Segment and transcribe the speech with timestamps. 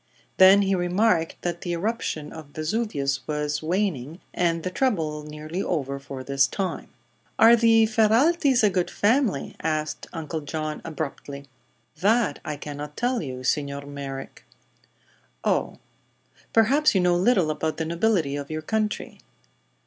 [0.37, 5.99] Then he remarked that the eruption of Vesuvius was waning and the trouble nearly over
[5.99, 6.89] for this time.
[7.37, 11.45] "Are the Ferraltis a good family?" asked Uncle John, abruptly.
[11.99, 14.43] "That I cannot tell you, Signor Merrick."
[15.43, 15.77] "Oh.
[16.51, 19.19] Perhaps you know little about the nobility of your country."